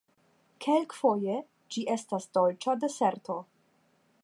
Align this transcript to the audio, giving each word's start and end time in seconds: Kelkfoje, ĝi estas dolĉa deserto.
Kelkfoje, 0.63 1.35
ĝi 1.75 1.85
estas 1.97 2.27
dolĉa 2.39 2.77
deserto. 2.85 3.37